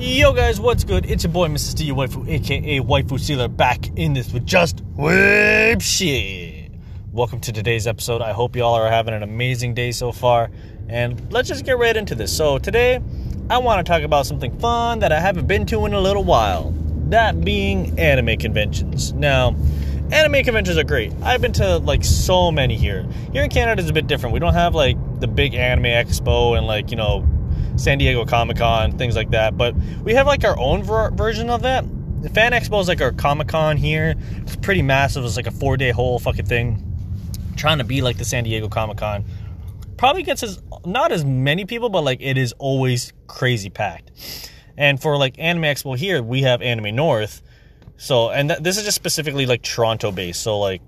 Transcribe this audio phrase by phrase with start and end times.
[0.00, 1.04] Yo guys, what's good?
[1.06, 1.70] It's your boy Mr.
[1.70, 6.70] Steve Waifu, aka Waifu Sealer, back in this with just whip shit.
[7.10, 8.22] Welcome to today's episode.
[8.22, 10.52] I hope y'all are having an amazing day so far.
[10.88, 12.34] And let's just get right into this.
[12.34, 13.00] So today,
[13.50, 16.22] I want to talk about something fun that I haven't been to in a little
[16.22, 16.70] while.
[17.08, 19.12] That being anime conventions.
[19.14, 19.56] Now,
[20.12, 21.12] anime conventions are great.
[21.24, 23.04] I've been to like so many here.
[23.32, 24.32] Here in Canada is a bit different.
[24.32, 27.26] We don't have like the big anime expo and like, you know,
[27.78, 29.56] San Diego Comic Con, things like that.
[29.56, 31.84] But we have like our own ver- version of that.
[32.22, 34.14] The Fan Expo is like our Comic Con here.
[34.38, 35.24] It's pretty massive.
[35.24, 36.84] It's like a four day whole fucking thing.
[37.56, 39.24] trying to be like the San Diego Comic Con.
[39.96, 44.10] Probably gets as not as many people, but like it is always crazy packed.
[44.76, 47.42] And for like Anime Expo here, we have Anime North.
[47.96, 50.40] So, and th- this is just specifically like Toronto based.
[50.40, 50.80] So, like,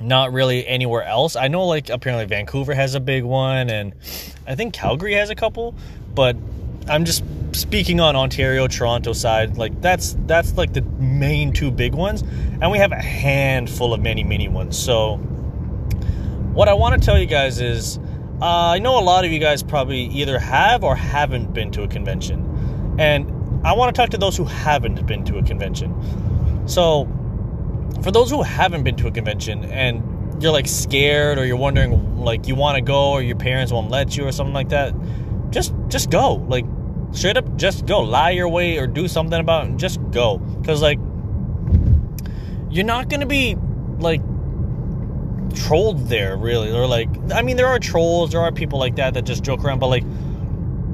[0.00, 1.36] not really anywhere else.
[1.36, 3.94] I know like apparently Vancouver has a big one and
[4.46, 5.74] I think Calgary has a couple,
[6.14, 6.36] but
[6.88, 9.56] I'm just speaking on Ontario, Toronto side.
[9.56, 14.00] Like that's that's like the main two big ones and we have a handful of
[14.00, 14.78] many mini ones.
[14.78, 15.16] So
[16.54, 17.98] what I want to tell you guys is
[18.40, 21.82] uh, I know a lot of you guys probably either have or haven't been to
[21.82, 22.96] a convention.
[22.98, 23.30] And
[23.66, 26.68] I want to talk to those who haven't been to a convention.
[26.68, 27.08] So
[28.02, 32.16] for those who haven't been to a convention and you're like scared or you're wondering
[32.16, 34.94] like you want to go or your parents won't let you or something like that,
[35.50, 36.34] just just go.
[36.34, 36.66] Like
[37.12, 38.00] straight up just go.
[38.00, 40.40] Lie your way or do something about it and just go.
[40.64, 40.98] Cuz like
[42.70, 43.56] you're not going to be
[44.00, 44.20] like
[45.54, 49.14] trolled there really or like I mean there are trolls, there are people like that
[49.14, 50.04] that just joke around but like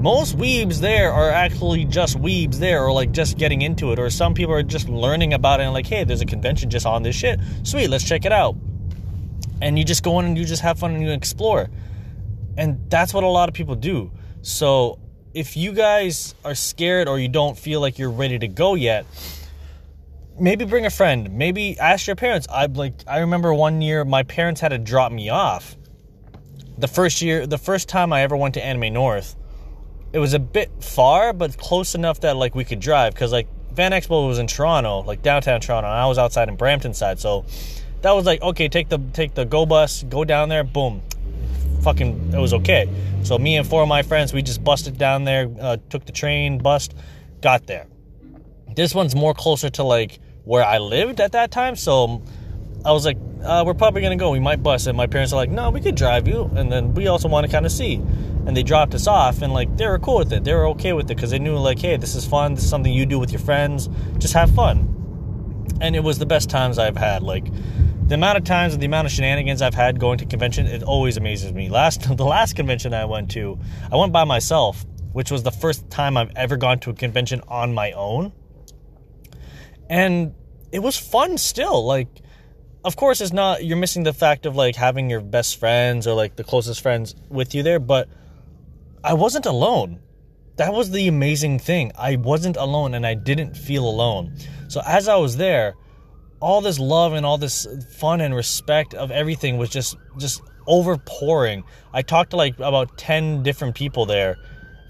[0.00, 4.08] most weebs there are actually just weebs there or like just getting into it or
[4.08, 7.02] some people are just learning about it and like hey there's a convention just on
[7.02, 7.38] this shit.
[7.64, 8.56] Sweet let's check it out.
[9.60, 11.68] And you just go in and you just have fun and you explore.
[12.56, 14.10] And that's what a lot of people do.
[14.40, 14.98] So
[15.34, 19.04] if you guys are scared or you don't feel like you're ready to go yet
[20.38, 21.30] maybe bring a friend.
[21.32, 22.46] Maybe ask your parents.
[22.50, 25.76] I like i remember one year my parents had to drop me off.
[26.78, 29.36] The first year the first time i ever went to anime north
[30.12, 33.48] it was a bit far, but close enough that like we could drive because like
[33.76, 37.20] Fan Expo was in Toronto, like downtown Toronto, and I was outside in Brampton side,
[37.20, 37.44] so
[38.02, 41.02] that was like okay, take the take the go bus, go down there, boom,
[41.82, 42.88] fucking, it was okay.
[43.22, 46.12] So me and four of my friends, we just busted down there, uh, took the
[46.12, 46.94] train, bust,
[47.40, 47.86] got there.
[48.74, 52.22] This one's more closer to like where I lived at that time, so
[52.84, 54.30] I was like, uh, we're probably gonna go.
[54.30, 56.94] We might bus, and my parents are like, no, we could drive you, and then
[56.94, 58.02] we also want to kind of see
[58.46, 60.44] and they dropped us off and like they were cool with it.
[60.44, 62.54] They were okay with it because they knew like hey this is fun.
[62.54, 63.88] This is something you do with your friends.
[64.18, 64.96] Just have fun.
[65.80, 67.22] And it was the best times i've had.
[67.22, 67.46] Like
[68.06, 70.82] the amount of times and the amount of shenanigans i've had going to convention it
[70.82, 71.68] always amazes me.
[71.68, 73.58] Last the last convention i went to
[73.92, 77.42] i went by myself which was the first time i've ever gone to a convention
[77.48, 78.32] on my own.
[79.88, 80.34] And
[80.72, 81.84] it was fun still.
[81.84, 82.22] Like
[82.84, 86.14] of course it's not you're missing the fact of like having your best friends or
[86.14, 88.08] like the closest friends with you there but
[89.02, 90.00] I wasn't alone.
[90.56, 91.90] That was the amazing thing.
[91.96, 94.34] I wasn't alone and I didn't feel alone.
[94.68, 95.74] So as I was there,
[96.40, 97.66] all this love and all this
[97.96, 101.62] fun and respect of everything was just just overpouring.
[101.92, 104.36] I talked to like about 10 different people there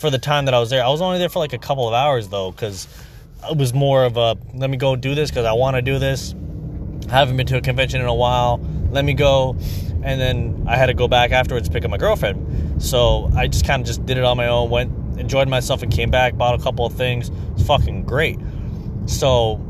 [0.00, 0.82] for the time that I was there.
[0.82, 2.88] I was only there for like a couple of hours though cuz
[3.50, 5.98] it was more of a let me go do this cuz I want to do
[5.98, 6.34] this.
[7.10, 8.60] I haven't been to a convention in a while.
[8.90, 9.56] Let me go
[10.02, 12.82] and then I had to go back afterwards to pick up my girlfriend.
[12.82, 15.92] So I just kind of just did it on my own, went, enjoyed myself, and
[15.92, 17.30] came back, bought a couple of things.
[17.54, 18.38] It's fucking great.
[19.06, 19.64] So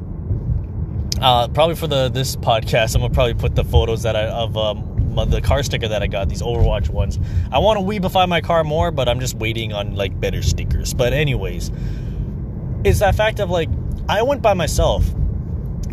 [1.21, 4.57] uh, probably for the this podcast, I'm gonna probably put the photos that I of
[4.57, 4.85] um,
[5.29, 7.19] the car sticker that I got, these Overwatch ones.
[7.51, 10.95] I want to weebify my car more, but I'm just waiting on like better stickers.
[10.95, 11.71] But anyways,
[12.85, 13.69] it's that fact of like
[14.09, 15.05] I went by myself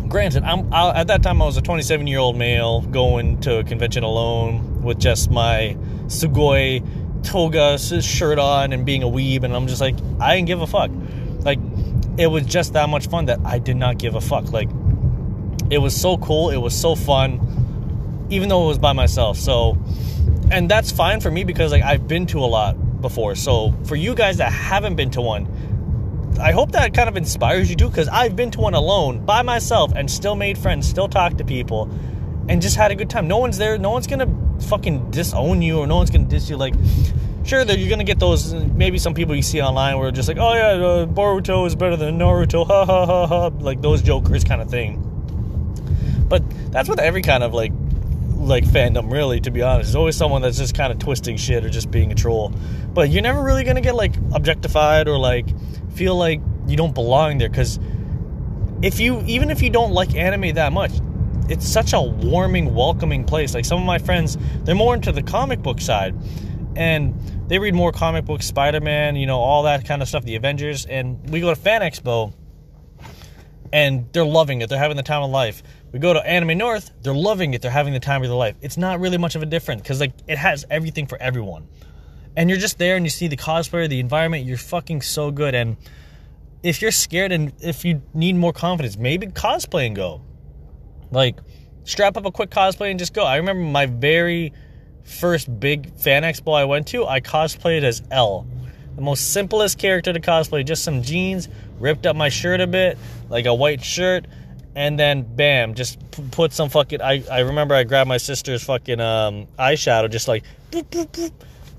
[0.08, 3.58] granted, I'm I, at that time I was a 27 year old male going to
[3.58, 5.76] a convention alone with just my
[6.06, 6.84] Sugoi
[7.22, 10.66] toga shirt on and being a weeb, and I'm just like, I didn't give a
[10.66, 10.90] fuck.
[11.40, 11.58] Like,
[12.18, 14.52] it was just that much fun that I did not give a fuck.
[14.52, 14.68] Like,
[15.70, 19.36] it was so cool, it was so fun, even though it was by myself.
[19.36, 19.76] So,
[20.50, 23.34] and that's fine for me because like I've been to a lot before.
[23.34, 25.46] So, for you guys that haven't been to one,
[26.38, 29.42] I hope that kind of inspires you too, because I've been to one alone by
[29.42, 31.90] myself and still made friends, still talked to people,
[32.48, 33.26] and just had a good time.
[33.28, 33.78] No one's there.
[33.78, 34.28] No one's gonna
[34.68, 36.56] fucking disown you, or no one's gonna diss you.
[36.56, 36.74] Like,
[37.44, 38.54] sure that you're gonna get those.
[38.54, 41.96] Maybe some people you see online where just like, oh yeah, uh, Boruto is better
[41.96, 45.02] than Naruto, ha ha ha ha, like those jokers kind of thing.
[46.28, 47.72] But that's with every kind of like
[48.36, 51.64] like fandom really to be honest there's always someone that's just kind of twisting shit
[51.64, 52.52] or just being a troll
[52.92, 55.46] but you're never really gonna get like objectified or like
[55.96, 57.78] feel like you don't belong there because
[58.82, 60.92] if you even if you don't like anime that much
[61.48, 63.54] it's such a warming welcoming place.
[63.54, 66.14] Like some of my friends they're more into the comic book side
[66.74, 70.34] and they read more comic books spider-man you know all that kind of stuff the
[70.34, 72.34] avengers and we go to fan expo
[73.72, 74.68] and they're loving it.
[74.68, 75.62] They're having the time of life.
[75.92, 77.62] We go to anime north they're loving it.
[77.62, 78.56] They're having the time of their life.
[78.60, 81.68] It's not really much of a difference because like it has everything for everyone
[82.36, 85.54] and you're just there and you see the cosplayer the environment you're fucking so good
[85.54, 85.76] and
[86.66, 90.20] if you're scared and if you need more confidence, maybe cosplay and go.
[91.12, 91.38] Like,
[91.84, 93.24] strap up a quick cosplay and just go.
[93.24, 94.52] I remember my very
[95.04, 98.46] first big fan expo I went to, I cosplayed as L.
[98.96, 101.48] The most simplest character to cosplay, just some jeans,
[101.78, 102.98] ripped up my shirt a bit,
[103.28, 104.26] like a white shirt,
[104.74, 105.98] and then bam, just
[106.32, 107.00] put some fucking.
[107.00, 111.32] I, I remember I grabbed my sister's fucking um, eyeshadow, just like boop, boop, boop,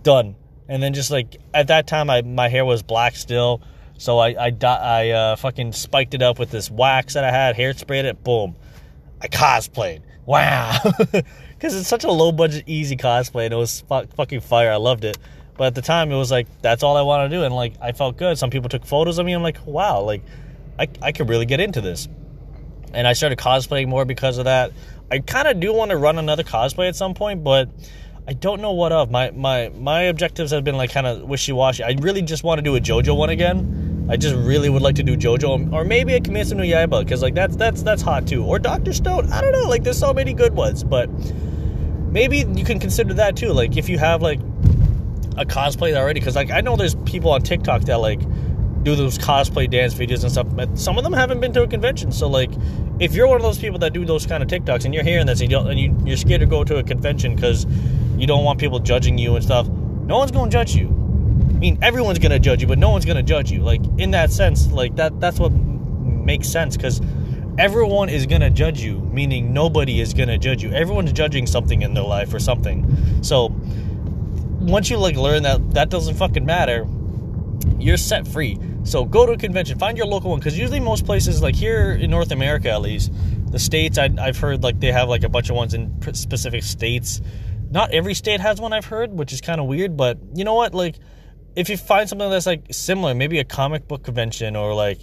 [0.04, 0.36] done.
[0.70, 3.62] And then just like at that time, I my hair was black still
[3.98, 7.56] so I I, I uh, fucking spiked it up with this wax that I had,
[7.56, 8.56] hairsprayed it, boom.
[9.22, 10.02] I cosplayed.
[10.26, 10.78] Wow.
[11.58, 14.72] Because it's such a low budget, easy cosplay, and it was fu- fucking fire.
[14.72, 15.18] I loved it.
[15.58, 17.44] But at the time, it was like, that's all I want to do.
[17.44, 18.38] And like, I felt good.
[18.38, 19.34] Some people took photos of me.
[19.34, 20.22] I'm like, wow, like,
[20.78, 22.08] I, I could really get into this.
[22.94, 24.72] And I started cosplaying more because of that.
[25.10, 27.72] I kind of do want to run another cosplay at some point, but
[28.28, 29.10] I don't know what of.
[29.10, 31.84] My my my objectives have been like kind of wishy washy.
[31.84, 34.96] I really just want to do a JoJo one again I just really would like
[34.96, 38.02] to do JoJo um, or maybe a Kimetsu no Yaiba because like that's that's that's
[38.02, 38.44] hot too.
[38.44, 39.32] Or Doctor Stone.
[39.34, 39.68] I don't know.
[39.68, 43.52] Like there's so many good ones, but maybe you can consider that too.
[43.52, 44.40] Like if you have like
[45.36, 48.22] a cosplay already, because like I know there's people on TikTok that like
[48.84, 50.48] do those cosplay dance videos and stuff.
[50.56, 52.52] But some of them haven't been to a convention, so like
[53.00, 55.26] if you're one of those people that do those kind of TikToks and you're hearing
[55.26, 57.66] this and, you and you, you're scared to go to a convention because
[58.18, 60.98] you don't want people judging you and stuff, no one's gonna judge you
[61.58, 63.62] I mean, everyone's gonna judge you, but no one's gonna judge you.
[63.62, 67.02] Like in that sense, like that that's what makes sense because
[67.58, 70.72] everyone is gonna judge you, meaning nobody is gonna judge you.
[70.72, 73.24] Everyone's judging something in their life or something.
[73.24, 73.56] So
[74.60, 76.88] once you like learn that that doesn't fucking matter,
[77.80, 78.60] you're set free.
[78.84, 81.92] So go to a convention, find your local one, because usually most places, like here
[81.92, 83.12] in North America at least,
[83.52, 86.62] the states I, have heard like they have like a bunch of ones in specific
[86.62, 87.20] states.
[87.70, 89.98] Not every state has one I've heard, which is kind of weird.
[89.98, 90.96] But you know what, like
[91.56, 95.00] if you find something that's like similar, maybe a comic book convention or like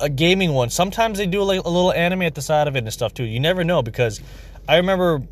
[0.00, 2.80] a gaming one, sometimes they do like a little anime at the side of it
[2.80, 3.24] and stuff too.
[3.24, 4.20] You never know because
[4.68, 5.22] I remember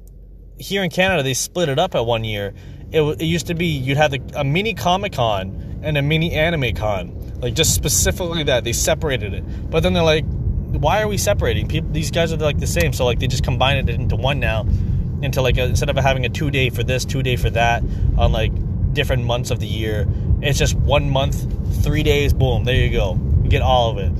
[0.59, 2.55] here in Canada they split it up at one year.
[2.91, 6.33] It, it used to be you'd have the, a mini Comic Con and a mini
[6.35, 9.71] Anime Con, like just specifically that they separated it.
[9.71, 10.25] But then they're like,
[10.71, 11.69] why are we separating?
[11.69, 14.39] People, these guys are like the same, so like they just combine it into one
[14.39, 14.67] now,
[15.23, 17.83] into like a, instead of having a two day for this, two day for that
[18.17, 18.53] on like
[18.93, 20.07] different months of the year.
[20.41, 23.19] It's just one month, three days, boom, there you go.
[23.43, 24.13] You get all of it.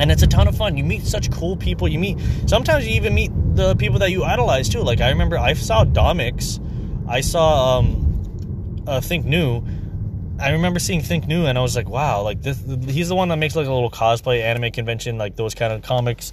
[0.00, 0.76] And it's a ton of fun.
[0.76, 1.88] You meet such cool people.
[1.88, 4.80] You meet, sometimes you even meet the people that you idolize too.
[4.80, 6.64] Like I remember I saw Domix.
[7.08, 9.64] I saw um, uh, Think New.
[10.40, 12.62] I remember seeing Think New, and I was like, wow, like this.
[12.86, 15.82] He's the one that makes like a little cosplay anime convention, like those kind of
[15.82, 16.32] comics.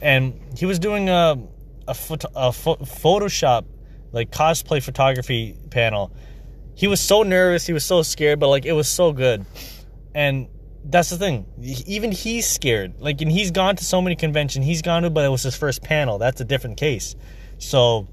[0.00, 1.38] And he was doing a
[1.88, 3.64] a, a Photoshop
[4.12, 6.12] like cosplay photography panel,
[6.74, 9.44] he was so nervous, he was so scared, but like it was so good.
[10.14, 10.48] And
[10.84, 11.46] that's the thing.
[11.86, 13.00] Even he's scared.
[13.00, 14.66] Like, and he's gone to so many conventions.
[14.66, 16.18] He's gone to, but it was his first panel.
[16.18, 17.14] That's a different case.
[17.58, 18.08] So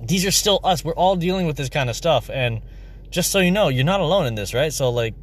[0.00, 0.84] these are still us.
[0.84, 2.30] We're all dealing with this kind of stuff.
[2.30, 2.62] And
[3.10, 4.72] just so you know, you're not alone in this, right?
[4.72, 5.14] So like,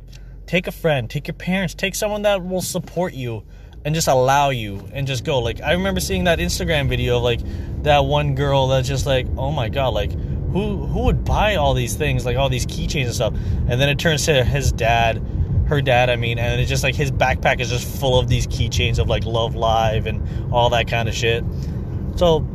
[0.45, 3.43] take a friend, take your parents, take someone that will support you
[3.83, 5.39] and just allow you and just go.
[5.39, 7.39] Like, I remember seeing that Instagram video of like
[7.83, 10.11] that one girl that's just like, oh my god, like
[10.51, 13.33] who who would buy all these things, like all these keychains and stuff?
[13.33, 15.25] And then it turns to his dad,
[15.67, 18.47] her dad, I mean, and it's just like his backpack is just full of these
[18.47, 21.43] keychains of like Love Live and all that kind of shit.
[22.17, 22.45] So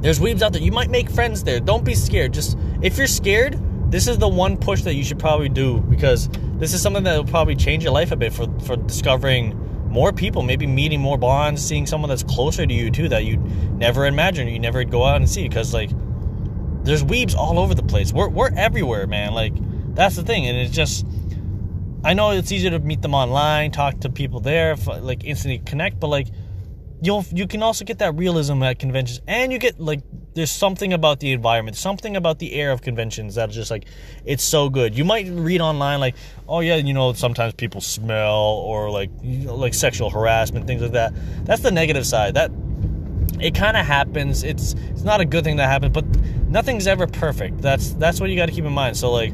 [0.00, 0.62] there's weebs out there.
[0.62, 1.60] You might make friends there.
[1.60, 2.32] Don't be scared.
[2.32, 3.58] Just if you're scared,
[3.90, 7.16] this is the one push that you should probably do because this is something that
[7.16, 11.18] will probably change your life a bit for for discovering more people, maybe meeting more
[11.18, 13.36] bonds, seeing someone that's closer to you too that you
[13.72, 15.90] never imagined, you never go out and see because like
[16.84, 18.12] there's weebs all over the place.
[18.12, 19.34] We're we're everywhere, man.
[19.34, 19.52] Like
[19.94, 21.06] that's the thing, and it's just.
[22.02, 26.00] I know it's easier to meet them online, talk to people there, like instantly connect,
[26.00, 26.28] but like
[27.02, 30.00] you'll you can also get that realism at conventions, and you get like
[30.34, 33.86] there's something about the environment, something about the air of conventions that is just like
[34.24, 34.96] it's so good.
[34.96, 36.16] You might read online like,
[36.48, 40.82] oh yeah, you know sometimes people smell or like you know, like sexual harassment, things
[40.82, 41.12] like that.
[41.44, 42.34] That's the negative side.
[42.34, 42.50] That
[43.40, 44.42] it kind of happens.
[44.42, 46.04] It's it's not a good thing that happens, but
[46.48, 47.60] nothing's ever perfect.
[47.60, 48.96] That's that's what you got to keep in mind.
[48.96, 49.32] So like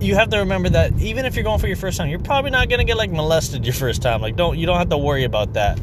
[0.00, 2.50] you have to remember that even if you're going for your first time, you're probably
[2.50, 4.20] not gonna get like molested your first time.
[4.20, 5.80] Like don't you don't have to worry about that.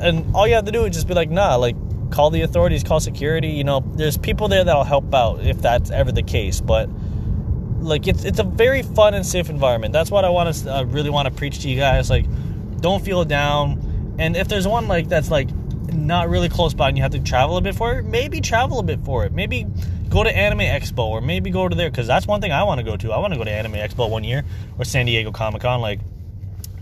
[0.00, 1.76] And all you have to do is just be like, nah, like
[2.10, 3.48] call the authorities, call security.
[3.48, 6.60] You know, there's people there that'll help out if that's ever the case.
[6.60, 6.88] But
[7.80, 9.92] like it's it's a very fun and safe environment.
[9.92, 12.10] That's what I want to really want to preach to you guys.
[12.10, 12.26] Like,
[12.80, 14.16] don't feel down.
[14.18, 15.48] And if there's one like that's like
[15.92, 18.78] not really close by and you have to travel a bit for it, maybe travel
[18.78, 19.32] a bit for it.
[19.32, 19.66] Maybe
[20.08, 22.78] go to Anime Expo or maybe go to there because that's one thing I want
[22.78, 23.12] to go to.
[23.12, 24.44] I want to go to Anime Expo one year
[24.78, 25.80] or San Diego Comic Con.
[25.80, 26.00] Like,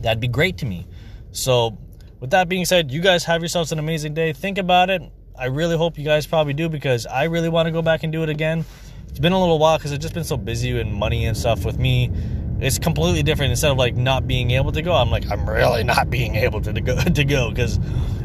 [0.00, 0.86] that'd be great to me.
[1.32, 1.78] So,
[2.20, 4.32] with that being said, you guys have yourselves an amazing day.
[4.32, 5.02] Think about it.
[5.38, 8.12] I really hope you guys probably do because I really want to go back and
[8.12, 8.64] do it again.
[9.08, 11.64] It's been a little while because I've just been so busy and money and stuff
[11.64, 12.10] with me.
[12.60, 13.50] It's completely different.
[13.50, 16.60] Instead of like not being able to go, I'm like I'm really not being able
[16.60, 17.78] to go to go because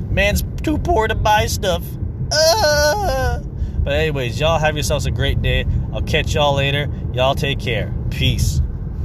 [0.09, 1.83] man's too poor to buy stuff.
[2.29, 5.65] But anyways, y'all have yourselves a great day.
[5.93, 6.89] I'll catch y'all later.
[7.13, 7.93] Y'all take care.
[8.09, 8.61] Peace.